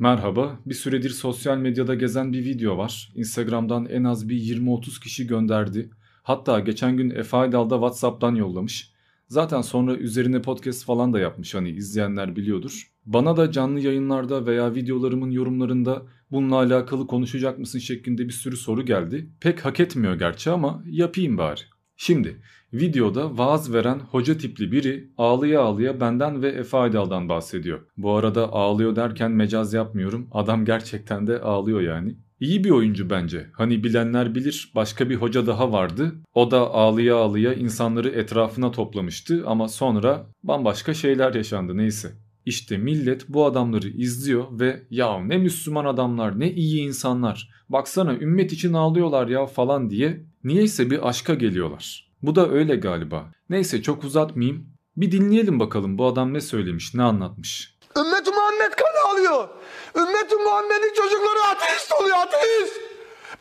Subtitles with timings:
[0.00, 3.12] Merhaba, bir süredir sosyal medyada gezen bir video var.
[3.14, 5.90] Instagram'dan en az bir 20-30 kişi gönderdi.
[6.22, 8.92] Hatta geçen gün Efe Aydal da Whatsapp'tan yollamış.
[9.28, 12.92] Zaten sonra üzerine podcast falan da yapmış hani izleyenler biliyordur.
[13.06, 18.84] Bana da canlı yayınlarda veya videolarımın yorumlarında bununla alakalı konuşacak mısın şeklinde bir sürü soru
[18.84, 19.30] geldi.
[19.40, 21.60] Pek hak etmiyor gerçi ama yapayım bari.
[22.02, 22.40] Şimdi
[22.72, 27.80] videoda vaaz veren hoca tipli biri ağlıya ağlıya benden ve Efe Aydal'dan bahsediyor.
[27.96, 30.28] Bu arada ağlıyor derken mecaz yapmıyorum.
[30.32, 32.16] Adam gerçekten de ağlıyor yani.
[32.40, 33.46] İyi bir oyuncu bence.
[33.52, 36.14] Hani bilenler bilir başka bir hoca daha vardı.
[36.34, 42.12] O da ağlıya ağlıya insanları etrafına toplamıştı ama sonra bambaşka şeyler yaşandı neyse.
[42.46, 47.59] İşte millet bu adamları izliyor ve ya ne Müslüman adamlar ne iyi insanlar.
[47.70, 52.10] Baksana ümmet için ağlıyorlar ya falan diye niyeyse bir aşka geliyorlar.
[52.22, 53.32] Bu da öyle galiba.
[53.50, 54.66] Neyse çok uzatmayayım.
[54.96, 57.78] Bir dinleyelim bakalım bu adam ne söylemiş ne anlatmış.
[57.98, 59.48] Ümmet-i Muhammed kan alıyor.
[59.96, 62.80] Ümmet-i Muhammed'in çocukları ateist oluyor ateist.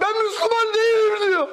[0.01, 1.47] Ben Müslüman değilim diyor.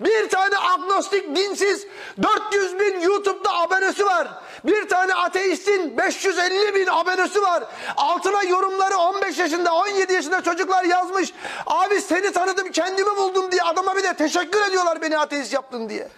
[0.00, 1.86] Bir tane agnostik dinsiz
[2.22, 4.28] 400 bin YouTube'da abonesi var.
[4.64, 7.64] Bir tane ateistin 550 bin abonesi var.
[7.96, 11.32] Altına yorumları 15 yaşında 17 yaşında çocuklar yazmış.
[11.66, 16.08] Abi seni tanıdım kendimi buldum diye adama bir de teşekkür ediyorlar beni ateist yaptın diye.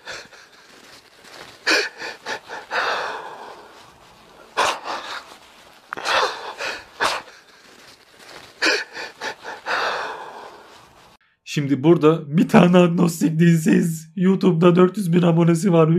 [11.56, 15.90] Şimdi burada bir tane agnostik dinsiz YouTube'da 400 bin abonesi var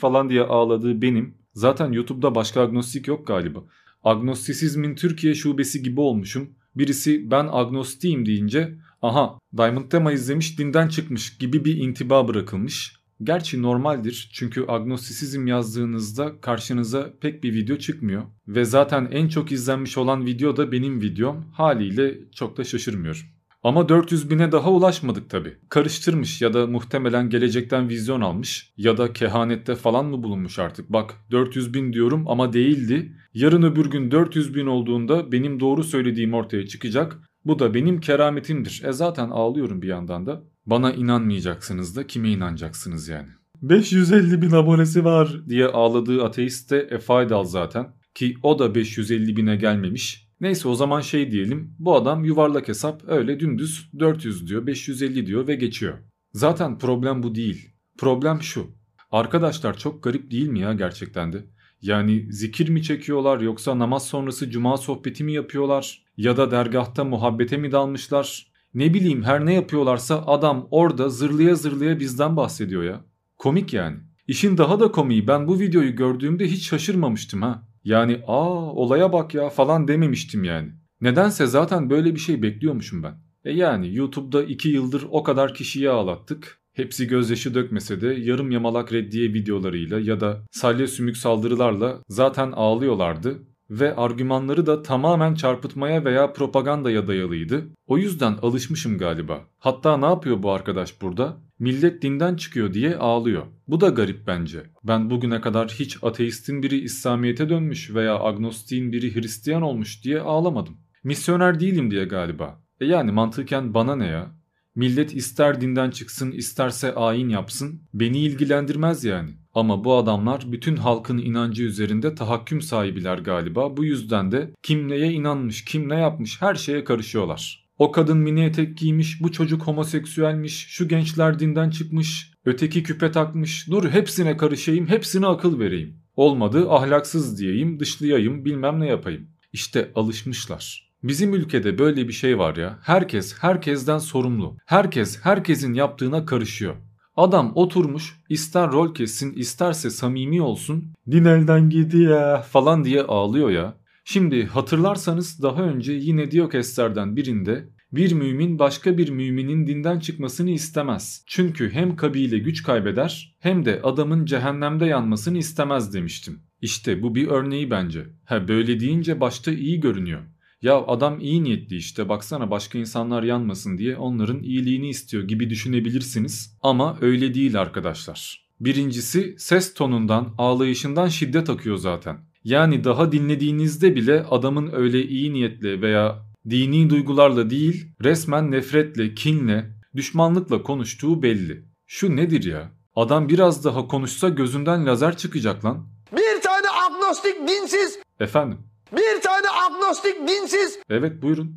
[0.00, 1.34] falan diye ağladığı benim.
[1.54, 3.58] Zaten YouTube'da başka agnostik yok galiba.
[4.04, 6.50] Agnostisizmin Türkiye şubesi gibi olmuşum.
[6.76, 12.96] Birisi ben agnostiyim deyince aha Diamond Tema izlemiş dinden çıkmış gibi bir intiba bırakılmış.
[13.22, 18.22] Gerçi normaldir çünkü agnostisizm yazdığınızda karşınıza pek bir video çıkmıyor.
[18.48, 23.41] Ve zaten en çok izlenmiş olan video da benim videom haliyle çok da şaşırmıyorum.
[23.62, 25.56] Ama 400 bine daha ulaşmadık tabi.
[25.68, 30.92] Karıştırmış ya da muhtemelen gelecekten vizyon almış ya da kehanette falan mı bulunmuş artık.
[30.92, 33.16] Bak 400 bin diyorum ama değildi.
[33.34, 37.18] Yarın öbür gün 400 bin olduğunda benim doğru söylediğim ortaya çıkacak.
[37.44, 38.82] Bu da benim kerametimdir.
[38.84, 40.44] E zaten ağlıyorum bir yandan da.
[40.66, 43.28] Bana inanmayacaksınız da kime inanacaksınız yani.
[43.62, 47.86] 550 bin abonesi var diye ağladığı ateist de Efe Aydal zaten.
[48.14, 50.28] Ki o da 550 bine gelmemiş.
[50.42, 55.46] Neyse o zaman şey diyelim bu adam yuvarlak hesap öyle dümdüz 400 diyor 550 diyor
[55.46, 55.98] ve geçiyor.
[56.32, 57.70] Zaten problem bu değil.
[57.98, 58.66] Problem şu.
[59.10, 61.44] Arkadaşlar çok garip değil mi ya gerçekten de?
[61.82, 66.04] Yani zikir mi çekiyorlar yoksa namaz sonrası cuma sohbeti mi yapıyorlar?
[66.16, 68.52] Ya da dergahta muhabbete mi dalmışlar?
[68.74, 73.04] Ne bileyim her ne yapıyorlarsa adam orada zırlıya zırlıya bizden bahsediyor ya.
[73.38, 73.96] Komik yani.
[74.26, 77.71] İşin daha da komiği ben bu videoyu gördüğümde hiç şaşırmamıştım ha.
[77.84, 80.72] Yani aa olaya bak ya falan dememiştim yani.
[81.00, 83.14] Nedense zaten böyle bir şey bekliyormuşum ben.
[83.44, 86.62] E yani YouTube'da 2 yıldır o kadar kişiyi ağlattık.
[86.72, 93.42] Hepsi gözyaşı dökmese de yarım yamalak reddiye videolarıyla ya da salya sümük saldırılarla zaten ağlıyorlardı
[93.80, 97.68] ve argümanları da tamamen çarpıtmaya veya propagandaya dayalıydı.
[97.86, 99.40] O yüzden alışmışım galiba.
[99.58, 101.36] Hatta ne yapıyor bu arkadaş burada?
[101.58, 103.46] Millet dinden çıkıyor diye ağlıyor.
[103.68, 104.62] Bu da garip bence.
[104.84, 110.76] Ben bugüne kadar hiç ateistin biri İslamiyet'e dönmüş veya agnostiğin biri Hristiyan olmuş diye ağlamadım.
[111.04, 112.62] Misyoner değilim diye galiba.
[112.80, 114.41] E yani mantıken bana ne ya?
[114.74, 119.30] Millet ister dinden çıksın isterse ayin yapsın beni ilgilendirmez yani.
[119.54, 123.76] Ama bu adamlar bütün halkın inancı üzerinde tahakküm sahibiler galiba.
[123.76, 127.68] Bu yüzden de kim neye inanmış, kim ne yapmış her şeye karışıyorlar.
[127.78, 133.68] O kadın mini etek giymiş, bu çocuk homoseksüelmiş, şu gençler dinden çıkmış, öteki küpe takmış.
[133.70, 136.02] Dur hepsine karışayım, hepsine akıl vereyim.
[136.16, 139.28] Olmadı ahlaksız diyeyim, dışlayayım, bilmem ne yapayım.
[139.52, 140.91] İşte alışmışlar.
[141.02, 142.78] Bizim ülkede böyle bir şey var ya.
[142.82, 144.56] Herkes herkesten sorumlu.
[144.66, 146.74] Herkes herkesin yaptığına karışıyor.
[147.16, 153.74] Adam oturmuş ister rol kessin isterse samimi olsun din elden gidiyor falan diye ağlıyor ya.
[154.04, 161.24] Şimdi hatırlarsanız daha önce yine Diokesler'den birinde bir mümin başka bir müminin dinden çıkmasını istemez.
[161.26, 166.40] Çünkü hem kabile güç kaybeder hem de adamın cehennemde yanmasını istemez demiştim.
[166.60, 168.06] İşte bu bir örneği bence.
[168.24, 170.20] Ha böyle deyince başta iyi görünüyor.
[170.62, 176.58] Ya adam iyi niyetli işte baksana başka insanlar yanmasın diye onların iyiliğini istiyor gibi düşünebilirsiniz.
[176.62, 178.48] Ama öyle değil arkadaşlar.
[178.60, 182.18] Birincisi ses tonundan, ağlayışından şiddet akıyor zaten.
[182.44, 189.70] Yani daha dinlediğinizde bile adamın öyle iyi niyetle veya dini duygularla değil resmen nefretle, kinle,
[189.96, 191.64] düşmanlıkla konuştuğu belli.
[191.86, 192.72] Şu nedir ya?
[192.96, 195.86] Adam biraz daha konuşsa gözünden lazer çıkacak lan.
[196.12, 198.58] Bir tane agnostik dinsiz Efendim?
[198.92, 201.56] Bir tane agnostik dinsiz, Evet buyurun.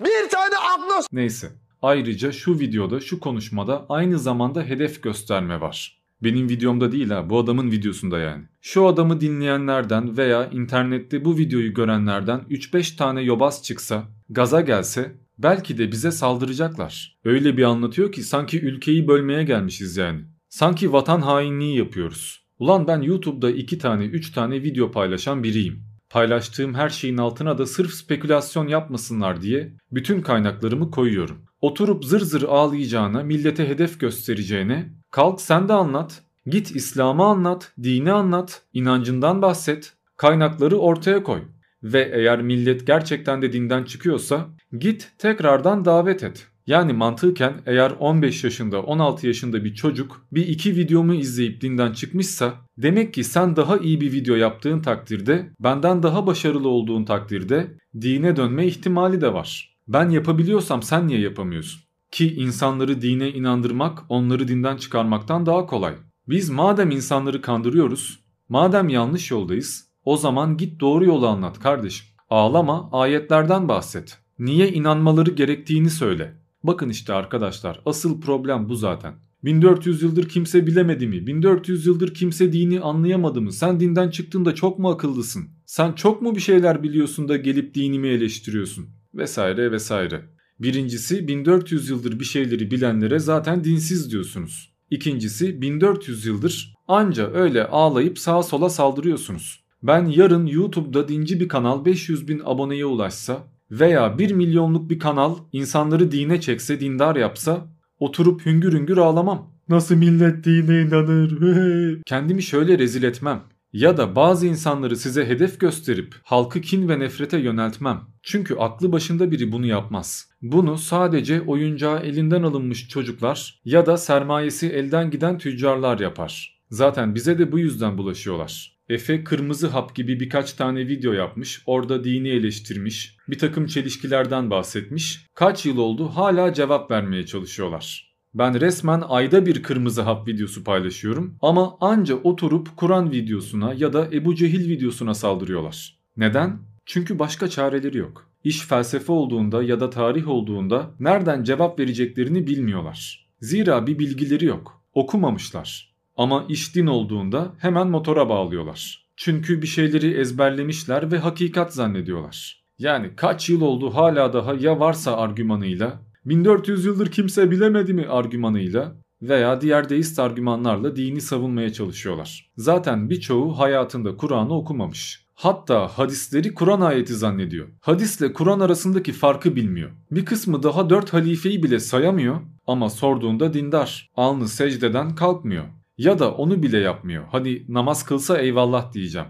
[0.00, 1.52] bir tane agnostik Neyse.
[1.82, 6.00] Ayrıca şu videoda, şu konuşmada aynı zamanda hedef gösterme var.
[6.22, 8.44] Benim videomda değil ha, bu adamın videosunda yani.
[8.60, 15.78] Şu adamı dinleyenlerden veya internette bu videoyu görenlerden 3-5 tane yobaz çıksa, gaza gelse belki
[15.78, 17.18] de bize saldıracaklar.
[17.24, 20.20] Öyle bir anlatıyor ki sanki ülkeyi bölmeye gelmişiz yani.
[20.48, 22.46] Sanki vatan hainliği yapıyoruz.
[22.58, 25.89] Ulan ben YouTube'da 2 tane 3 tane video paylaşan biriyim.
[26.10, 31.38] Paylaştığım her şeyin altına da sırf spekülasyon yapmasınlar diye bütün kaynaklarımı koyuyorum.
[31.60, 36.22] Oturup zır zır ağlayacağına, millete hedef göstereceğine kalk sen de anlat.
[36.46, 41.42] Git İslam'ı anlat, dini anlat, inancından bahset, kaynakları ortaya koy.
[41.82, 44.48] Ve eğer millet gerçekten de dinden çıkıyorsa
[44.78, 46.49] git tekrardan davet et.
[46.66, 52.54] Yani mantıken eğer 15 yaşında 16 yaşında bir çocuk bir iki videomu izleyip dinden çıkmışsa
[52.78, 58.36] demek ki sen daha iyi bir video yaptığın takdirde benden daha başarılı olduğun takdirde dine
[58.36, 59.76] dönme ihtimali de var.
[59.88, 61.80] Ben yapabiliyorsam sen niye yapamıyorsun?
[62.10, 65.94] Ki insanları dine inandırmak onları dinden çıkarmaktan daha kolay.
[66.28, 72.06] Biz madem insanları kandırıyoruz, madem yanlış yoldayız o zaman git doğru yolu anlat kardeşim.
[72.30, 74.18] Ağlama ayetlerden bahset.
[74.38, 76.39] Niye inanmaları gerektiğini söyle.
[76.62, 79.14] Bakın işte arkadaşlar asıl problem bu zaten.
[79.44, 81.26] 1400 yıldır kimse bilemedi mi?
[81.26, 83.52] 1400 yıldır kimse dini anlayamadı mı?
[83.52, 85.48] Sen dinden çıktığında çok mu akıllısın?
[85.66, 88.86] Sen çok mu bir şeyler biliyorsun da gelip dinimi eleştiriyorsun?
[89.14, 90.24] Vesaire vesaire.
[90.58, 94.74] Birincisi 1400 yıldır bir şeyleri bilenlere zaten dinsiz diyorsunuz.
[94.90, 99.64] İkincisi 1400 yıldır anca öyle ağlayıp sağa sola saldırıyorsunuz.
[99.82, 105.36] Ben yarın YouTube'da dinci bir kanal 500 bin aboneye ulaşsa veya 1 milyonluk bir kanal
[105.52, 107.66] insanları dine çekse dindar yapsa
[107.98, 109.50] oturup hüngür hüngür ağlamam.
[109.68, 112.02] Nasıl millet dine inanır?
[112.06, 113.42] Kendimi şöyle rezil etmem.
[113.72, 118.00] Ya da bazı insanları size hedef gösterip halkı kin ve nefrete yöneltmem.
[118.22, 120.28] Çünkü aklı başında biri bunu yapmaz.
[120.42, 126.60] Bunu sadece oyuncağı elinden alınmış çocuklar ya da sermayesi elden giden tüccarlar yapar.
[126.70, 128.79] Zaten bize de bu yüzden bulaşıyorlar.
[128.90, 135.26] Efe kırmızı hap gibi birkaç tane video yapmış, orada dini eleştirmiş, bir takım çelişkilerden bahsetmiş.
[135.34, 138.14] Kaç yıl oldu hala cevap vermeye çalışıyorlar.
[138.34, 144.08] Ben resmen ayda bir kırmızı hap videosu paylaşıyorum ama anca oturup Kur'an videosuna ya da
[144.12, 145.98] Ebu Cehil videosuna saldırıyorlar.
[146.16, 146.58] Neden?
[146.86, 148.30] Çünkü başka çareleri yok.
[148.44, 153.28] İş felsefe olduğunda ya da tarih olduğunda nereden cevap vereceklerini bilmiyorlar.
[153.40, 154.82] Zira bir bilgileri yok.
[154.94, 155.89] Okumamışlar.
[156.20, 159.06] Ama iş din olduğunda hemen motora bağlıyorlar.
[159.16, 162.64] Çünkü bir şeyleri ezberlemişler ve hakikat zannediyorlar.
[162.78, 168.96] Yani kaç yıl oldu hala daha ya varsa argümanıyla 1400 yıldır kimse bilemedi mi argümanıyla
[169.22, 172.50] veya diğer deist argümanlarla dini savunmaya çalışıyorlar.
[172.56, 175.26] Zaten birçoğu hayatında Kur'an'ı okumamış.
[175.34, 177.68] Hatta hadisleri Kur'an ayeti zannediyor.
[177.80, 179.90] Hadisle Kur'an arasındaki farkı bilmiyor.
[180.10, 184.10] Bir kısmı daha dört halifeyi bile sayamıyor ama sorduğunda dindar.
[184.16, 185.64] Alnı secdeden kalkmıyor.
[186.00, 187.24] Ya da onu bile yapmıyor.
[187.30, 189.28] Hadi namaz kılsa eyvallah diyeceğim.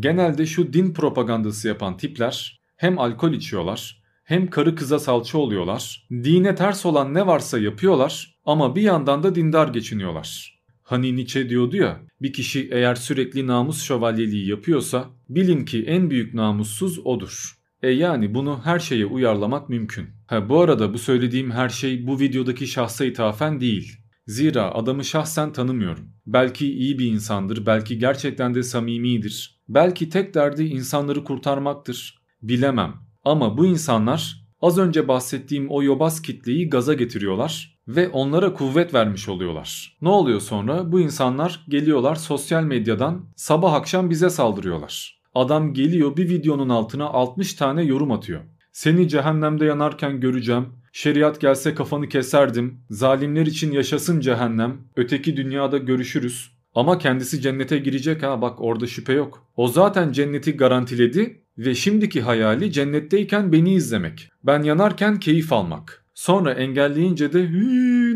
[0.00, 6.06] Genelde şu din propagandası yapan tipler hem alkol içiyorlar hem karı kıza salça oluyorlar.
[6.10, 10.58] Dine ters olan ne varsa yapıyorlar ama bir yandan da dindar geçiniyorlar.
[10.82, 16.34] Hani Nietzsche diyordu ya bir kişi eğer sürekli namus şövalyeliği yapıyorsa bilin ki en büyük
[16.34, 17.52] namussuz odur.
[17.82, 20.08] E yani bunu her şeye uyarlamak mümkün.
[20.26, 24.01] Ha bu arada bu söylediğim her şey bu videodaki şahsa ithafen değil.
[24.26, 26.08] Zira adamı şahsen tanımıyorum.
[26.26, 29.60] Belki iyi bir insandır, belki gerçekten de samimidir.
[29.68, 32.18] Belki tek derdi insanları kurtarmaktır.
[32.42, 32.94] Bilemem.
[33.24, 39.28] Ama bu insanlar az önce bahsettiğim o yobaz kitleyi gaza getiriyorlar ve onlara kuvvet vermiş
[39.28, 39.96] oluyorlar.
[40.02, 40.92] Ne oluyor sonra?
[40.92, 45.22] Bu insanlar geliyorlar sosyal medyadan sabah akşam bize saldırıyorlar.
[45.34, 48.40] Adam geliyor bir videonun altına 60 tane yorum atıyor.
[48.72, 50.68] Seni cehennemde yanarken göreceğim.
[50.92, 52.80] Şeriat gelse kafanı keserdim.
[52.90, 54.80] Zalimler için yaşasın cehennem.
[54.96, 56.50] Öteki dünyada görüşürüz.
[56.74, 59.46] Ama kendisi cennete girecek ha bak orada şüphe yok.
[59.56, 64.28] O zaten cenneti garantiledi ve şimdiki hayali cennetteyken beni izlemek.
[64.44, 66.04] Ben yanarken keyif almak.
[66.14, 67.48] Sonra engelleyince de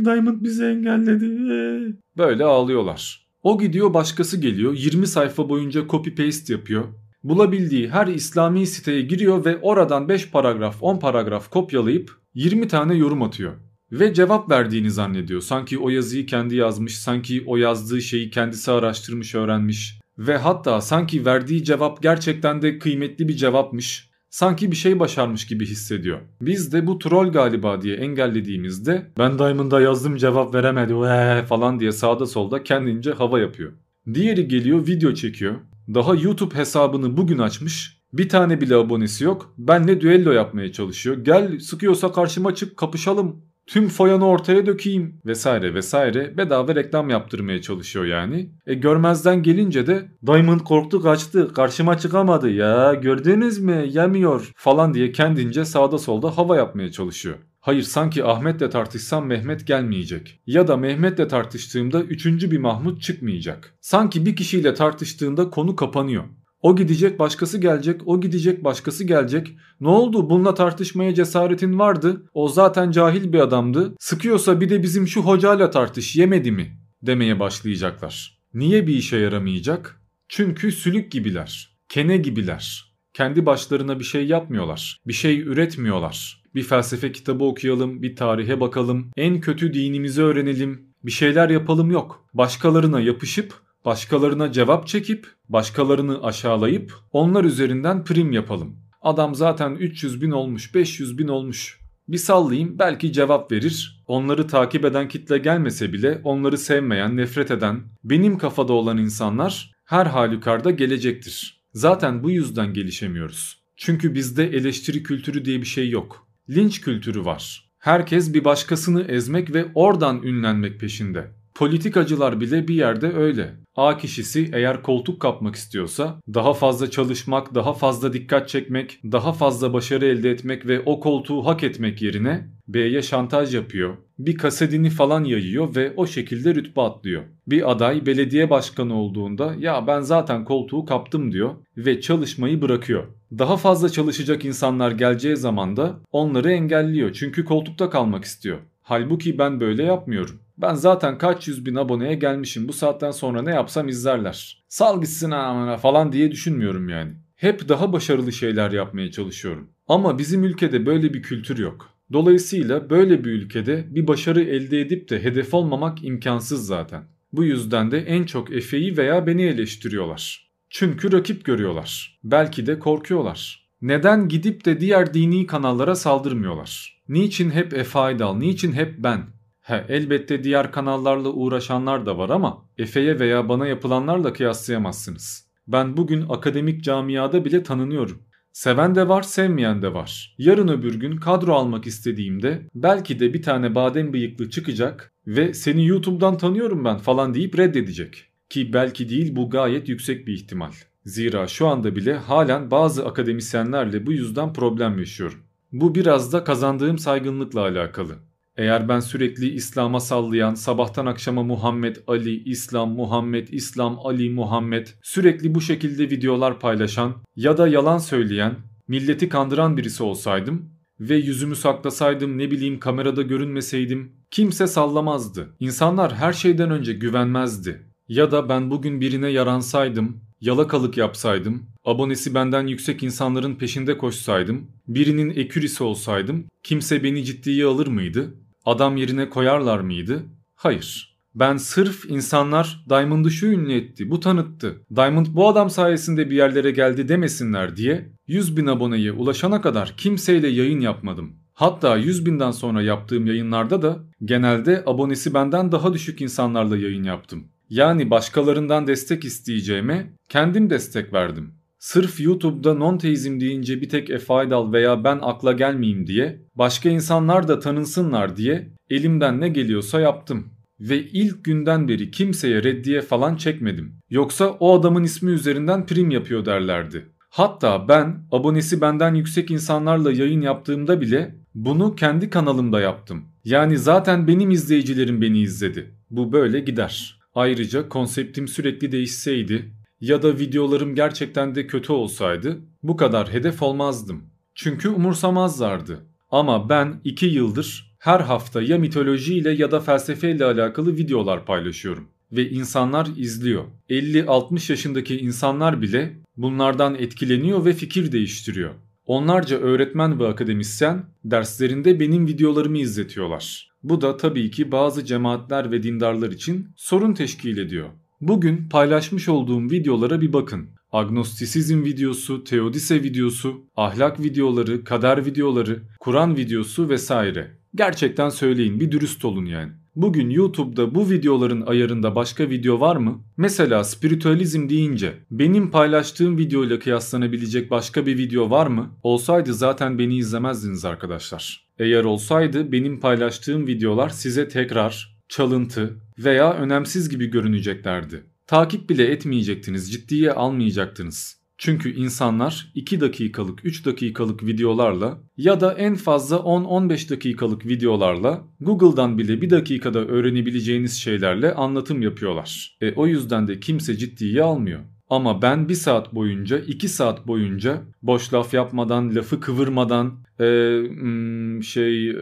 [0.04, 1.96] Diamond bizi engelledi.
[2.16, 3.26] Böyle ağlıyorlar.
[3.42, 6.84] O gidiyor başkası geliyor 20 sayfa boyunca copy paste yapıyor.
[7.24, 13.22] Bulabildiği her İslami siteye giriyor ve oradan 5 paragraf 10 paragraf kopyalayıp 20 tane yorum
[13.22, 13.52] atıyor.
[13.92, 15.40] Ve cevap verdiğini zannediyor.
[15.40, 20.00] Sanki o yazıyı kendi yazmış, sanki o yazdığı şeyi kendisi araştırmış, öğrenmiş.
[20.18, 24.10] Ve hatta sanki verdiği cevap gerçekten de kıymetli bir cevapmış.
[24.30, 26.18] Sanki bir şey başarmış gibi hissediyor.
[26.40, 31.92] Biz de bu troll galiba diye engellediğimizde ben Diamond'a yazdım cevap veremedi Vee falan diye
[31.92, 33.72] sağda solda kendince hava yapıyor.
[34.14, 35.54] Diğeri geliyor video çekiyor.
[35.94, 38.02] Daha YouTube hesabını bugün açmış.
[38.18, 39.54] Bir tane bile abonesi yok.
[39.58, 41.16] Benle düello yapmaya çalışıyor.
[41.16, 43.36] Gel sıkıyorsa karşıma çık kapışalım.
[43.66, 48.50] Tüm foyanı ortaya dökeyim vesaire vesaire bedava reklam yaptırmaya çalışıyor yani.
[48.66, 55.12] E görmezden gelince de Diamond korktu kaçtı karşıma çıkamadı ya gördünüz mü yemiyor falan diye
[55.12, 57.36] kendince sağda solda hava yapmaya çalışıyor.
[57.60, 60.40] Hayır sanki Ahmet'le tartışsam Mehmet gelmeyecek.
[60.46, 63.74] Ya da Mehmet'le tartıştığımda üçüncü bir Mahmut çıkmayacak.
[63.80, 66.24] Sanki bir kişiyle tartıştığında konu kapanıyor.
[66.66, 69.56] O gidecek başkası gelecek, o gidecek başkası gelecek.
[69.80, 72.22] Ne oldu bununla tartışmaya cesaretin vardı.
[72.34, 73.94] O zaten cahil bir adamdı.
[73.98, 76.78] Sıkıyorsa bir de bizim şu hocayla tartış yemedi mi?
[77.02, 78.38] Demeye başlayacaklar.
[78.54, 80.00] Niye bir işe yaramayacak?
[80.28, 81.78] Çünkü sülük gibiler.
[81.88, 82.94] Kene gibiler.
[83.14, 84.98] Kendi başlarına bir şey yapmıyorlar.
[85.06, 86.42] Bir şey üretmiyorlar.
[86.54, 92.26] Bir felsefe kitabı okuyalım, bir tarihe bakalım, en kötü dinimizi öğrenelim, bir şeyler yapalım yok.
[92.34, 98.76] Başkalarına yapışıp başkalarına cevap çekip, başkalarını aşağılayıp onlar üzerinden prim yapalım.
[99.02, 101.80] Adam zaten 300 bin olmuş, 500 bin olmuş.
[102.08, 104.04] Bir sallayayım belki cevap verir.
[104.06, 110.06] Onları takip eden kitle gelmese bile onları sevmeyen, nefret eden, benim kafada olan insanlar her
[110.06, 111.60] halükarda gelecektir.
[111.72, 113.62] Zaten bu yüzden gelişemiyoruz.
[113.76, 116.28] Çünkü bizde eleştiri kültürü diye bir şey yok.
[116.50, 117.70] Linç kültürü var.
[117.78, 121.30] Herkes bir başkasını ezmek ve oradan ünlenmek peşinde.
[121.54, 123.65] Politikacılar bile bir yerde öyle.
[123.76, 129.72] A kişisi eğer koltuk kapmak istiyorsa daha fazla çalışmak, daha fazla dikkat çekmek, daha fazla
[129.72, 133.96] başarı elde etmek ve o koltuğu hak etmek yerine B'ye şantaj yapıyor.
[134.18, 137.22] Bir kasedini falan yayıyor ve o şekilde rütbe atlıyor.
[137.46, 143.04] Bir aday belediye başkanı olduğunda ya ben zaten koltuğu kaptım diyor ve çalışmayı bırakıyor.
[143.38, 148.58] Daha fazla çalışacak insanlar geleceği zaman da onları engelliyor çünkü koltukta kalmak istiyor.
[148.82, 150.40] Halbuki ben böyle yapmıyorum.
[150.58, 154.64] Ben zaten kaç yüz bin aboneye gelmişim bu saatten sonra ne yapsam izlerler.
[154.68, 157.12] Sal gitsin amına falan diye düşünmüyorum yani.
[157.36, 159.70] Hep daha başarılı şeyler yapmaya çalışıyorum.
[159.88, 161.90] Ama bizim ülkede böyle bir kültür yok.
[162.12, 167.04] Dolayısıyla böyle bir ülkede bir başarı elde edip de hedef olmamak imkansız zaten.
[167.32, 170.50] Bu yüzden de en çok Efe'yi veya beni eleştiriyorlar.
[170.70, 172.18] Çünkü rakip görüyorlar.
[172.24, 173.66] Belki de korkuyorlar.
[173.82, 177.02] Neden gidip de diğer dini kanallara saldırmıyorlar?
[177.08, 179.35] Niçin hep Efe Aydal, niçin hep ben?
[179.66, 185.46] He, elbette diğer kanallarla uğraşanlar da var ama Efe'ye veya bana yapılanlarla kıyaslayamazsınız.
[185.68, 188.22] Ben bugün akademik camiada bile tanınıyorum.
[188.52, 190.34] Seven de var, sevmeyen de var.
[190.38, 195.86] Yarın öbür gün kadro almak istediğimde belki de bir tane badem bıyıklı çıkacak ve seni
[195.86, 198.24] YouTube'dan tanıyorum ben falan deyip reddedecek.
[198.48, 200.72] Ki belki değil bu gayet yüksek bir ihtimal.
[201.04, 205.38] Zira şu anda bile halen bazı akademisyenlerle bu yüzden problem yaşıyorum.
[205.72, 208.14] Bu biraz da kazandığım saygınlıkla alakalı.
[208.56, 215.54] Eğer ben sürekli İslam'a sallayan, sabahtan akşama Muhammed Ali, İslam, Muhammed, İslam, Ali, Muhammed sürekli
[215.54, 218.54] bu şekilde videolar paylaşan ya da yalan söyleyen,
[218.88, 220.70] milleti kandıran birisi olsaydım
[221.00, 225.56] ve yüzümü saklasaydım ne bileyim kamerada görünmeseydim kimse sallamazdı.
[225.60, 227.86] İnsanlar her şeyden önce güvenmezdi.
[228.08, 235.30] Ya da ben bugün birine yaransaydım, yalakalık yapsaydım, abonesi benden yüksek insanların peşinde koşsaydım, birinin
[235.30, 238.34] ekürisi olsaydım kimse beni ciddiye alır mıydı?
[238.66, 240.22] Adam yerine koyarlar mıydı?
[240.54, 241.16] Hayır.
[241.34, 244.80] Ben sırf insanlar Diamond'ı şu ünlü etti, bu tanıttı.
[244.96, 250.48] Diamond bu adam sayesinde bir yerlere geldi demesinler diye 100 bin aboneye ulaşana kadar kimseyle
[250.48, 251.32] yayın yapmadım.
[251.54, 257.44] Hatta 100 binden sonra yaptığım yayınlarda da genelde abonesi benden daha düşük insanlarla yayın yaptım.
[257.70, 261.54] Yani başkalarından destek isteyeceğime kendim destek verdim.
[261.86, 267.48] Sırf YouTube'da non-teizm deyince bir tek Efe Aydal veya ben akla gelmeyeyim diye, başka insanlar
[267.48, 270.46] da tanınsınlar diye elimden ne geliyorsa yaptım.
[270.80, 273.94] Ve ilk günden beri kimseye reddiye falan çekmedim.
[274.10, 277.06] Yoksa o adamın ismi üzerinden prim yapıyor derlerdi.
[277.30, 283.24] Hatta ben abonesi benden yüksek insanlarla yayın yaptığımda bile bunu kendi kanalımda yaptım.
[283.44, 285.94] Yani zaten benim izleyicilerim beni izledi.
[286.10, 287.20] Bu böyle gider.
[287.34, 294.22] Ayrıca konseptim sürekli değişseydi ya da videolarım gerçekten de kötü olsaydı bu kadar hedef olmazdım.
[294.54, 296.06] Çünkü umursamazlardı.
[296.30, 302.50] Ama ben 2 yıldır her hafta ya mitolojiyle ya da felsefeyle alakalı videolar paylaşıyorum ve
[302.50, 303.64] insanlar izliyor.
[303.90, 308.74] 50-60 yaşındaki insanlar bile bunlardan etkileniyor ve fikir değiştiriyor.
[309.06, 313.70] Onlarca öğretmen ve akademisyen derslerinde benim videolarımı izletiyorlar.
[313.82, 317.88] Bu da tabii ki bazı cemaatler ve dindarlar için sorun teşkil ediyor.
[318.20, 320.68] Bugün paylaşmış olduğum videolara bir bakın.
[320.92, 327.58] Agnostisizm videosu, teodise videosu, ahlak videoları, kader videoları, Kur'an videosu vesaire.
[327.74, 329.72] Gerçekten söyleyin bir dürüst olun yani.
[329.96, 333.24] Bugün YouTube'da bu videoların ayarında başka video var mı?
[333.36, 338.90] Mesela spiritüalizm deyince benim paylaştığım videoyla kıyaslanabilecek başka bir video var mı?
[339.02, 341.66] Olsaydı zaten beni izlemezdiniz arkadaşlar.
[341.78, 348.22] Eğer olsaydı benim paylaştığım videolar size tekrar, çalıntı veya önemsiz gibi görüneceklerdi.
[348.46, 351.36] Takip bile etmeyecektiniz, ciddiye almayacaktınız.
[351.58, 359.18] Çünkü insanlar 2 dakikalık 3 dakikalık videolarla ya da en fazla 10-15 dakikalık videolarla Google'dan
[359.18, 362.76] bile 1 dakikada öğrenebileceğiniz şeylerle anlatım yapıyorlar.
[362.80, 364.80] E, o yüzden de kimse ciddiye almıyor.
[365.10, 370.44] Ama ben 1 saat boyunca 2 saat boyunca boş laf yapmadan lafı kıvırmadan e,
[370.88, 372.16] hmm, şey e,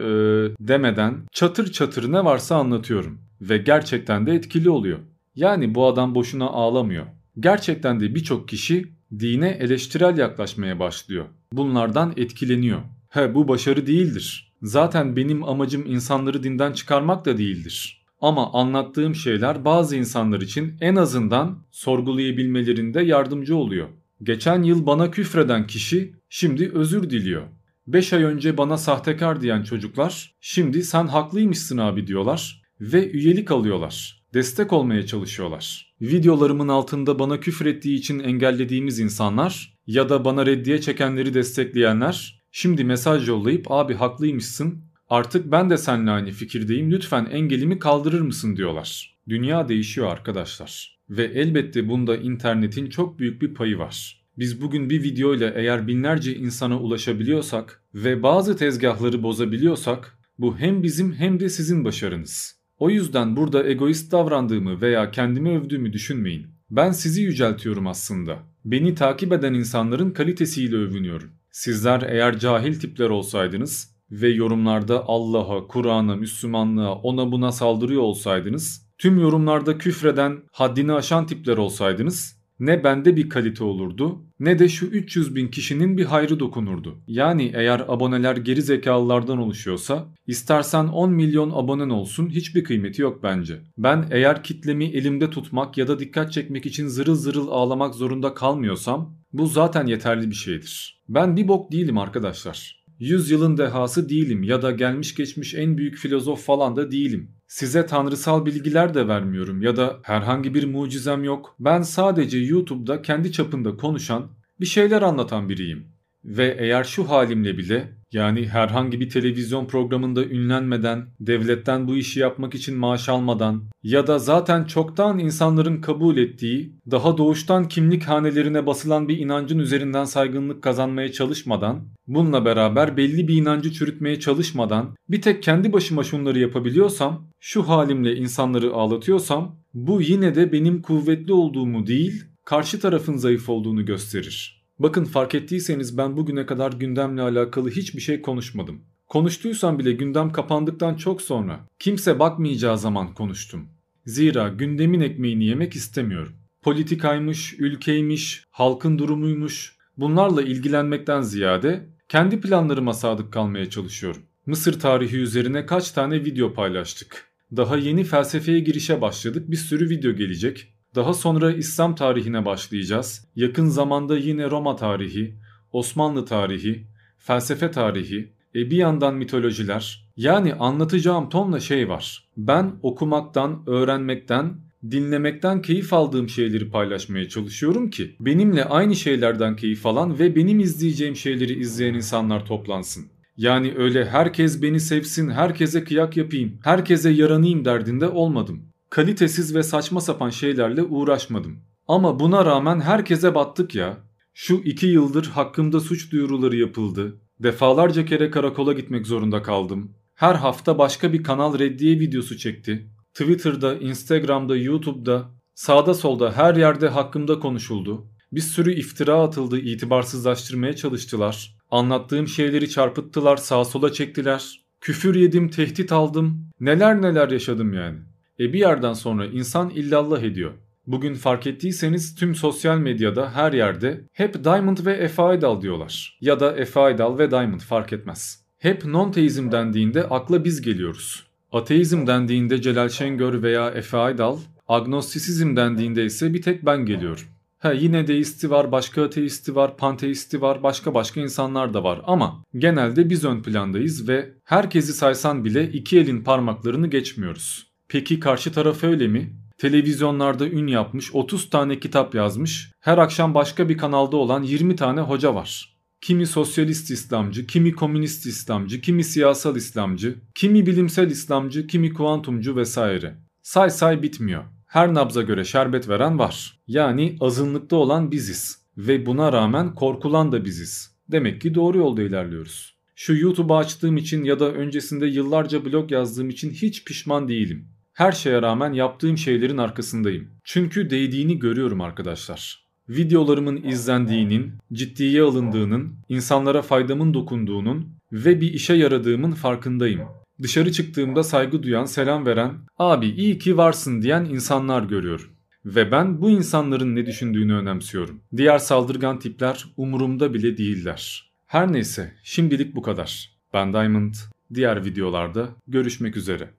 [0.59, 3.19] demeden çatır çatır ne varsa anlatıyorum.
[3.41, 4.99] Ve gerçekten de etkili oluyor.
[5.35, 7.05] Yani bu adam boşuna ağlamıyor.
[7.39, 8.85] Gerçekten de birçok kişi
[9.19, 11.25] dine eleştirel yaklaşmaya başlıyor.
[11.51, 12.79] Bunlardan etkileniyor.
[13.09, 14.53] He bu başarı değildir.
[14.61, 18.04] Zaten benim amacım insanları dinden çıkarmak da değildir.
[18.21, 23.87] Ama anlattığım şeyler bazı insanlar için en azından sorgulayabilmelerinde yardımcı oluyor.
[24.23, 27.43] Geçen yıl bana küfreden kişi şimdi özür diliyor.
[27.87, 34.25] 5 ay önce bana sahtekar diyen çocuklar şimdi sen haklıymışsın abi diyorlar ve üyelik alıyorlar
[34.35, 35.95] destek olmaya çalışıyorlar.
[36.01, 42.83] Videolarımın altında bana küfür ettiği için engellediğimiz insanlar ya da bana reddiye çekenleri destekleyenler şimdi
[42.83, 49.15] mesaj yollayıp abi haklıymışsın artık ben de seninle aynı fikirdeyim lütfen engelimi kaldırır mısın diyorlar.
[49.29, 54.25] Dünya değişiyor arkadaşlar ve elbette bunda internetin çok büyük bir payı var.
[54.37, 61.13] Biz bugün bir videoyla eğer binlerce insana ulaşabiliyorsak ve bazı tezgahları bozabiliyorsak bu hem bizim
[61.13, 62.55] hem de sizin başarınız.
[62.77, 66.47] O yüzden burada egoist davrandığımı veya kendimi övdüğümü düşünmeyin.
[66.69, 68.39] Ben sizi yüceltiyorum aslında.
[68.65, 71.29] Beni takip eden insanların kalitesiyle övünüyorum.
[71.51, 79.19] Sizler eğer cahil tipler olsaydınız ve yorumlarda Allah'a, Kur'an'a, Müslümanlığa, ona buna saldırıyor olsaydınız, tüm
[79.19, 85.35] yorumlarda küfreden, haddini aşan tipler olsaydınız ne bende bir kalite olurdu ne de şu 300
[85.35, 86.97] bin kişinin bir hayrı dokunurdu.
[87.07, 93.61] Yani eğer aboneler geri zekalılardan oluşuyorsa istersen 10 milyon abonen olsun hiçbir kıymeti yok bence.
[93.77, 99.17] Ben eğer kitlemi elimde tutmak ya da dikkat çekmek için zırıl zırıl ağlamak zorunda kalmıyorsam
[99.33, 101.01] bu zaten yeterli bir şeydir.
[101.09, 102.84] Ben bir bok değilim arkadaşlar.
[102.99, 107.31] 100 yılın dehası değilim ya da gelmiş geçmiş en büyük filozof falan da değilim.
[107.47, 111.55] Size tanrısal bilgiler de vermiyorum ya da herhangi bir mucizem yok.
[111.59, 115.94] Ben sadece YouTube'da kendi çapında konuşan, bir şeyler anlatan biriyim.
[116.25, 122.55] Ve eğer şu halimle bile yani herhangi bir televizyon programında ünlenmeden, devletten bu işi yapmak
[122.55, 129.07] için maaş almadan ya da zaten çoktan insanların kabul ettiği, daha doğuştan kimlik hanelerine basılan
[129.07, 135.43] bir inancın üzerinden saygınlık kazanmaya çalışmadan, bununla beraber belli bir inancı çürütmeye çalışmadan bir tek
[135.43, 142.23] kendi başıma şunları yapabiliyorsam, şu halimle insanları ağlatıyorsam bu yine de benim kuvvetli olduğumu değil,
[142.45, 144.64] karşı tarafın zayıf olduğunu gösterir.
[144.79, 148.81] Bakın fark ettiyseniz ben bugüne kadar gündemle alakalı hiçbir şey konuşmadım.
[149.07, 153.67] Konuştuysam bile gündem kapandıktan çok sonra kimse bakmayacağı zaman konuştum.
[154.05, 156.33] Zira gündemin ekmeğini yemek istemiyorum.
[156.61, 164.21] Politikaymış, ülkeymiş, halkın durumuymuş bunlarla ilgilenmekten ziyade kendi planlarıma sadık kalmaya çalışıyorum.
[164.45, 167.27] Mısır tarihi üzerine kaç tane video paylaştık.
[167.57, 169.51] Daha yeni felsefeye girişe başladık.
[169.51, 170.74] Bir sürü video gelecek.
[170.95, 173.27] Daha sonra İslam tarihine başlayacağız.
[173.35, 175.35] Yakın zamanda yine Roma tarihi,
[175.71, 180.09] Osmanlı tarihi, felsefe tarihi, e bir yandan mitolojiler.
[180.17, 182.29] Yani anlatacağım tonla şey var.
[182.37, 184.53] Ben okumaktan, öğrenmekten,
[184.91, 191.15] dinlemekten keyif aldığım şeyleri paylaşmaya çalışıyorum ki benimle aynı şeylerden keyif alan ve benim izleyeceğim
[191.15, 193.05] şeyleri izleyen insanlar toplansın.
[193.37, 200.01] Yani öyle herkes beni sevsin, herkese kıyak yapayım, herkese yaranayım derdinde olmadım kalitesiz ve saçma
[200.01, 201.59] sapan şeylerle uğraşmadım.
[201.87, 203.97] Ama buna rağmen herkese battık ya.
[204.33, 207.21] Şu iki yıldır hakkımda suç duyuruları yapıldı.
[207.39, 209.91] Defalarca kere karakola gitmek zorunda kaldım.
[210.15, 212.89] Her hafta başka bir kanal reddiye videosu çekti.
[213.13, 218.07] Twitter'da, Instagram'da, YouTube'da, sağda solda her yerde hakkımda konuşuldu.
[218.31, 221.57] Bir sürü iftira atıldı, itibarsızlaştırmaya çalıştılar.
[221.71, 224.61] Anlattığım şeyleri çarpıttılar, sağa sola çektiler.
[224.81, 226.49] Küfür yedim, tehdit aldım.
[226.59, 227.99] Neler neler yaşadım yani.
[228.39, 230.51] E bir yerden sonra insan illallah ediyor.
[230.87, 236.17] Bugün fark ettiyseniz tüm sosyal medyada her yerde hep Diamond ve Efe Aydal diyorlar.
[236.21, 238.45] Ya da Efe Aydal ve Diamond fark etmez.
[238.57, 241.23] Hep non-teizm dendiğinde akla biz geliyoruz.
[241.51, 247.23] Ateizm dendiğinde Celal Şengör veya Efe Aydal, agnostisizm dendiğinde ise bir tek ben geliyorum.
[247.57, 252.43] Ha yine deisti var, başka ateisti var, panteisti var, başka başka insanlar da var ama
[252.57, 257.74] genelde biz ön plandayız ve herkesi saysan bile iki elin parmaklarını geçmiyoruz.
[257.95, 259.33] Peki karşı taraf öyle mi?
[259.57, 265.01] Televizyonlarda ün yapmış, 30 tane kitap yazmış, her akşam başka bir kanalda olan 20 tane
[265.01, 265.77] hoca var.
[266.01, 273.15] Kimi sosyalist İslamcı, kimi komünist İslamcı, kimi siyasal İslamcı, kimi bilimsel İslamcı, kimi kuantumcu vesaire.
[273.41, 274.43] Say say bitmiyor.
[274.65, 276.59] Her nabza göre şerbet veren var.
[276.67, 278.65] Yani azınlıkta olan biziz.
[278.77, 280.95] Ve buna rağmen korkulan da biziz.
[281.11, 282.75] Demek ki doğru yolda ilerliyoruz.
[282.95, 287.74] Şu YouTube'u açtığım için ya da öncesinde yıllarca blog yazdığım için hiç pişman değilim.
[287.95, 290.27] Her şeye rağmen yaptığım şeylerin arkasındayım.
[290.43, 292.65] Çünkü değdiğini görüyorum arkadaşlar.
[292.89, 300.01] Videolarımın izlendiğinin, ciddiye alındığının, insanlara faydamın dokunduğunun ve bir işe yaradığımın farkındayım.
[300.41, 305.29] Dışarı çıktığımda saygı duyan, selam veren, abi iyi ki varsın diyen insanlar görüyorum.
[305.65, 308.21] Ve ben bu insanların ne düşündüğünü önemsiyorum.
[308.37, 311.31] Diğer saldırgan tipler umurumda bile değiller.
[311.45, 313.31] Her neyse şimdilik bu kadar.
[313.53, 314.13] Ben Diamond.
[314.53, 316.49] Diğer videolarda görüşmek üzere.